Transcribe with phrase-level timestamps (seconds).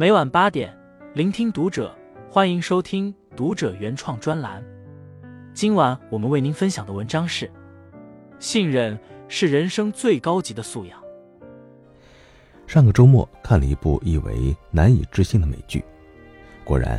[0.00, 0.74] 每晚八点，
[1.12, 1.94] 聆听读者，
[2.30, 4.64] 欢迎收听读者原创专栏。
[5.52, 7.50] 今晚我们为您分享的文章是：
[8.38, 10.98] 信任是人生最高级的素养。
[12.66, 14.32] 上个周末看了一部译为
[14.70, 15.84] 《难以置信》的美剧，
[16.64, 16.98] 果然，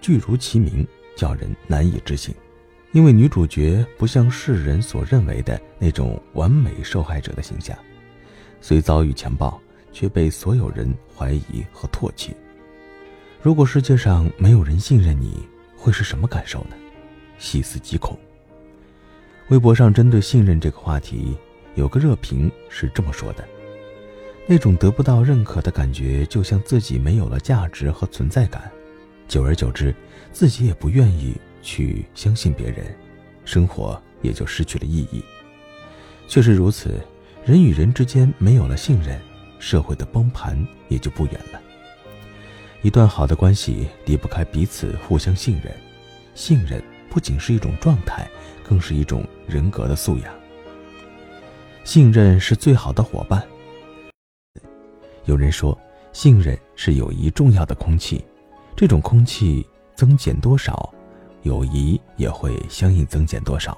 [0.00, 2.34] 剧如其名，叫人难以置信。
[2.92, 7.76] 因为女主角不像世人所认为的那种完美受害者的形象，
[8.62, 9.60] 虽遭遇强暴。
[9.92, 12.34] 却被所有人怀疑和唾弃。
[13.42, 16.76] 如果世界上没有人信任你，会是什么感受呢？
[17.38, 18.18] 细思极恐。
[19.48, 21.36] 微博上针对信任这个话题，
[21.74, 23.48] 有个热评是这么说的：
[24.46, 28.70] 那种得不到认可的感觉，就像自己没有了价值和存在感，
[29.26, 29.94] 久而久之，
[30.30, 32.94] 自己也不愿意去相信别人，
[33.44, 35.24] 生活也就失去了意义。
[36.28, 37.00] 确实如此，
[37.44, 39.18] 人与人之间没有了信任。
[39.60, 41.60] 社会的崩盘也就不远了。
[42.82, 45.72] 一段好的关系离不开彼此互相信任，
[46.34, 48.28] 信任不仅是一种状态，
[48.66, 50.34] 更是一种人格的素养。
[51.84, 53.46] 信任是最好的伙伴。
[55.26, 55.78] 有人说，
[56.12, 58.24] 信任是友谊重要的空气，
[58.74, 60.92] 这种空气增减多少，
[61.42, 63.76] 友谊也会相应增减多少。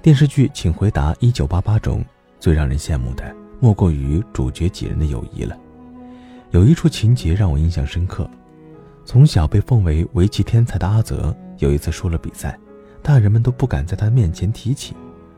[0.00, 2.04] 电视剧《请回答一九八八》中
[2.40, 3.36] 最让人羡慕的。
[3.60, 5.56] 莫过于主角几人的友谊了。
[6.50, 8.28] 有一处情节让我印象深刻：
[9.04, 12.58] 从小被奉为围棋天才的阿泽，有一次输了比赛，
[13.02, 14.94] 大人们都不敢在他面前提起，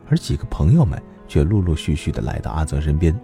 [0.08, 3.18] 而几个朋友们却陆陆续续的来到阿泽身边，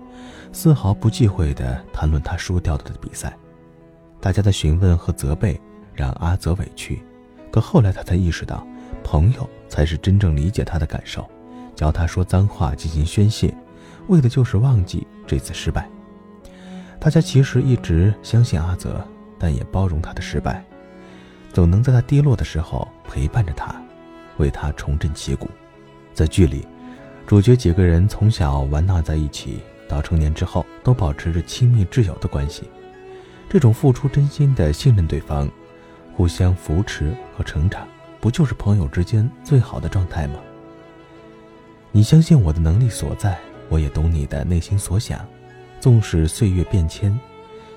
[0.53, 3.37] 丝毫不忌讳的谈论他输掉的比赛。
[4.21, 5.61] 大家的询问和责备
[5.95, 7.01] 让阿泽委屈，
[7.53, 8.67] 可后来他才意识到，
[9.05, 11.25] 朋友才是真正理解他的感受，
[11.77, 13.55] 教他说脏话进行宣泄。
[14.09, 15.89] 为的就是忘记这次失败。
[16.99, 19.07] 大家其实一直相信阿泽，
[19.39, 20.65] 但也包容他的失败，
[21.53, 23.75] 总能在他低落的时候陪伴着他，
[24.39, 25.49] 为他重振旗鼓。
[26.15, 26.67] 在剧里，
[27.27, 32.65] 主角几个人从小玩闹在一起，到成年之后都保持着亲密挚友的关系。
[33.49, 35.49] 这种付出真心的信任对方，
[36.15, 37.87] 互相扶持和成长，
[38.21, 40.41] 不就是朋友之间最好的状态吗？
[41.93, 43.39] 你相信我的能力所在。
[43.69, 45.27] 我也懂你的内心所想，
[45.81, 47.19] 纵使岁月变迁，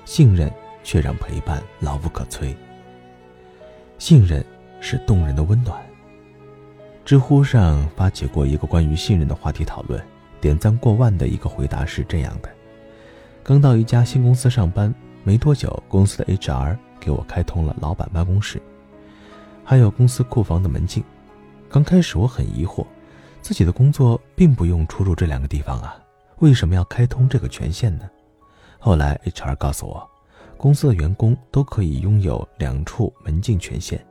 [0.04, 0.50] 信任
[0.82, 2.54] 却让陪伴牢不可摧。
[3.98, 4.44] 信任
[4.80, 5.80] 是动人的温暖。
[7.04, 10.00] 知乎上发起过一个关于信任的话题讨论，
[10.40, 12.48] 点赞过万的一个回答是这样的：
[13.42, 18.62] 刚到一家新公司上班没多久，公司的 HR 给我开通了老板办公室，
[19.64, 21.02] 还有公司库房的门禁。
[21.68, 22.86] 刚开始我很疑惑。
[23.42, 25.96] 自己的工作并不用出入这两个地方啊，
[26.38, 28.08] 为什么要开通这个权限呢？
[28.78, 30.08] 后来 HR 告诉我，
[30.56, 34.04] 公司的员工都可以拥有两处门禁权限，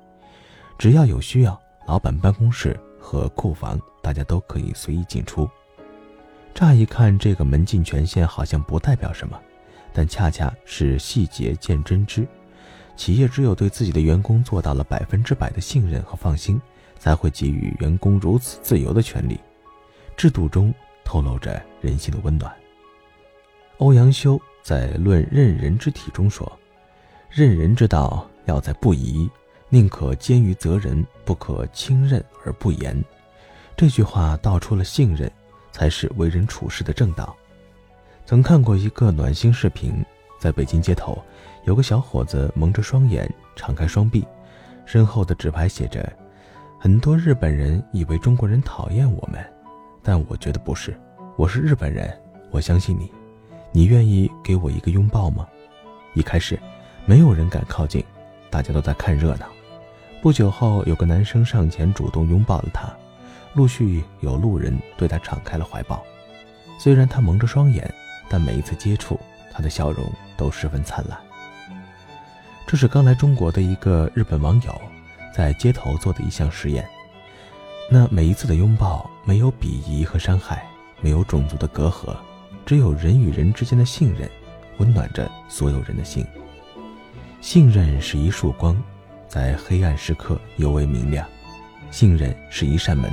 [0.78, 5.50] 只要有需要，老板办公室和库房大家都可以随意进出。
[6.54, 9.40] 乍一看，这个门禁权限好像不代表什么，
[9.94, 12.28] 但恰恰是细节见真知。
[12.98, 16.60] 企业只有对自己的员工做到了百分之百的信任和放心。
[17.00, 19.40] 才会给予员工如此自由的权利，
[20.16, 20.72] 制度中
[21.04, 22.54] 透露着人性的温暖。
[23.78, 26.52] 欧阳修在《论任人之体》中说
[27.32, 29.30] ：“任人之道，要在不疑，
[29.70, 33.02] 宁可坚于责人，不可轻任而不言。”
[33.78, 35.32] 这句话道出了信任
[35.72, 37.34] 才是为人处事的正道。
[38.26, 40.06] 曾看过一个暖心视频，
[40.38, 41.18] 在北京街头，
[41.64, 44.28] 有个小伙子蒙着双眼，敞开双臂，
[44.86, 46.12] 身后的纸牌写着。
[46.82, 49.46] 很多日本人以为中国人讨厌我们，
[50.02, 50.98] 但我觉得不是。
[51.36, 52.18] 我是日本人，
[52.52, 53.12] 我相信你。
[53.74, 55.46] 你愿意给我一个拥抱吗？
[56.14, 56.58] 一开始，
[57.06, 58.02] 没有人敢靠近，
[58.50, 59.46] 大家都在看热闹。
[60.22, 62.90] 不久后，有个男生上前主动拥抱了他，
[63.56, 66.02] 陆续有路人对他敞开了怀抱。
[66.80, 67.94] 虽然他蒙着双眼，
[68.30, 69.20] 但每一次接触，
[69.52, 71.20] 他的笑容都十分灿烂。
[72.66, 74.82] 这是刚来中国的一个日本网友。
[75.34, 76.88] 在街头做的一项实验，
[77.90, 80.66] 那每一次的拥抱没有鄙夷和伤害，
[81.02, 82.16] 没有种族的隔阂，
[82.66, 84.30] 只有人与人之间的信任，
[84.78, 86.26] 温暖着所有人的心。
[87.42, 88.76] 信任是一束光，
[89.28, 91.26] 在黑暗时刻尤为明亮。
[91.92, 93.12] 信任是一扇门，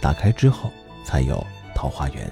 [0.00, 0.70] 打开之后
[1.04, 1.44] 才有
[1.74, 2.30] 桃花源。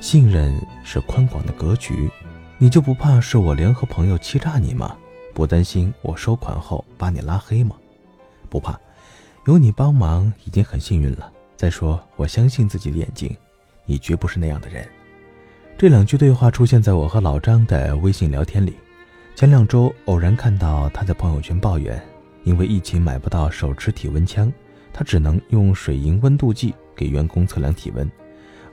[0.00, 0.54] 信任
[0.84, 2.10] 是宽广的格局，
[2.58, 4.96] 你就不怕是我联合朋友欺诈你吗？
[5.34, 7.76] 不担心我收款后把你拉黑吗？
[8.46, 8.78] 不怕，
[9.46, 11.32] 有你帮忙已经很幸运了。
[11.56, 13.34] 再说，我相信自己的眼睛，
[13.84, 14.86] 你绝不是那样的人。
[15.78, 18.76] 这两句对话出现在我和老张的微信聊天里，
[19.34, 22.02] 前两周偶然看到他在朋友圈抱怨，
[22.44, 24.52] 因为疫情买不到手持体温枪，
[24.92, 28.10] 他只能用水银温度计给员工测量体温。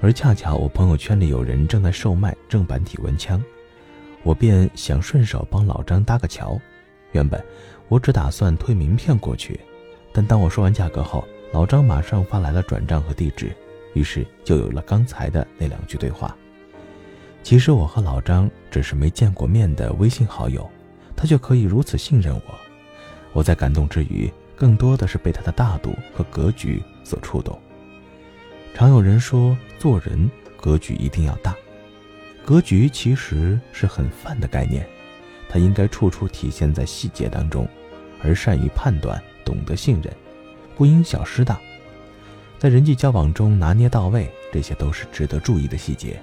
[0.02, 3.42] 而恰巧我朋友圈里有人正在售卖正版体温枪，
[4.24, 6.60] 我便想顺手帮老张搭个桥。
[7.14, 7.44] 原本
[7.88, 9.60] 我只打算推名片过去，
[10.12, 13.56] 但当我说完价格后，老张马上发来了转账和地址，
[13.94, 16.36] 于是就有了刚才的那两句对话。
[17.44, 20.70] 其实我和老张只是没见过面的微信好友，
[21.16, 22.42] 他却可以如此信任我。
[23.34, 27.60] 我在感动之余，更多的是被他的大度和格局所触动。
[28.74, 31.56] 常有人说，做人格局一定要大。
[32.46, 34.88] 格局其实是很泛的概念，
[35.54, 37.68] 它应该处处体现在细节当中，
[38.24, 40.12] 而善于判断，懂得信任，
[40.76, 41.62] 不因小失大，
[42.58, 46.20] 在人际交往中拿捏到位，这些都是值得注意的细节。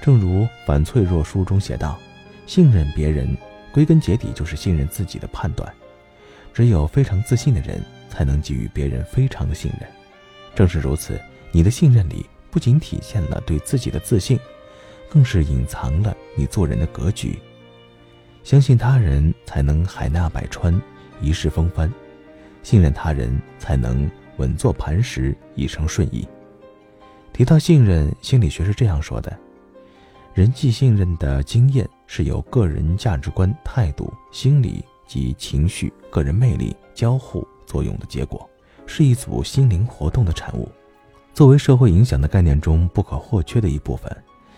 [0.00, 1.98] 正如反脆弱书中写道
[2.48, 3.36] ：“信任别人，
[3.70, 5.70] 归根结底就是信任自己的判断。
[6.54, 9.86] 只有非常自信的人，才能给予别人非常的信任。
[10.54, 11.20] 正是如此。”
[11.52, 14.38] 你的信任里不仅体现了对自己的自信，
[15.08, 17.38] 更是隐藏了你做人的格局。
[18.48, 20.80] 相信他人，才能海纳百川，
[21.20, 21.86] 一世风帆；
[22.62, 26.26] 信任他人，才能稳坐磐石，一生顺意。
[27.30, 29.38] 提到信任，心理学是这样说的：
[30.32, 38.48] 人际信任的经验是由个人价值观、态度、心理及情绪、个人魅力交互作用的结果，
[38.86, 40.66] 是一组心灵活动的产物。
[41.34, 44.10] 作为社会影响的概念中不可或缺的一部分，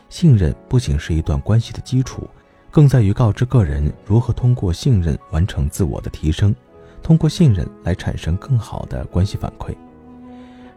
[0.08, 2.30] 信任不仅是一段关系的基础，
[2.70, 6.54] 更在于告知个人如何通过信任完成自我的提升，
[7.02, 9.74] 通过信任来产生更好的关系反馈。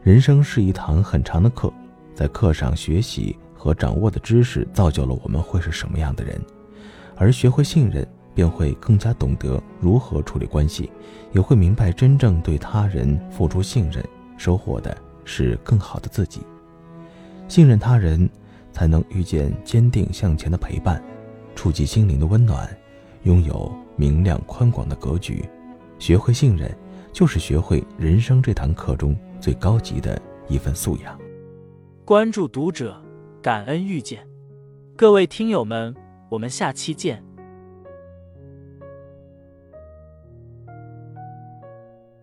[0.01, 1.71] 人生是一堂很长的课，
[2.15, 6.41] 在课上学习和掌握的知识造就了我们会是什么样的人，
[7.15, 10.91] 而学会信任，便会更加懂得如何处理关系，
[11.31, 14.03] 也会明白真正对他人付出信任
[14.37, 14.97] 收获的。
[15.25, 16.41] 是更好的自己，
[17.47, 18.29] 信任他人，
[18.73, 21.01] 才能遇见坚定向前的陪伴，
[21.55, 22.69] 触及心灵的温暖，
[23.23, 25.43] 拥有明亮宽广的格局。
[25.99, 26.69] 学会信任，
[27.11, 31.17] 就是学会人生这堂课中最高级的一份素养。
[32.03, 33.01] 关注读者，
[33.41, 34.27] 感恩遇见，
[34.97, 35.95] 各位听友们，
[36.29, 37.23] 我们下期见。